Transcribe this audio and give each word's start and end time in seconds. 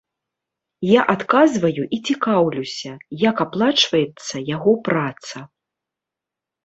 Я 0.91 1.01
адказваю 1.13 1.83
і 1.97 1.99
цікаўлюся, 2.13 2.91
як 3.29 3.35
аплачваецца 3.47 4.45
яго 4.55 4.73
праца. 4.89 5.37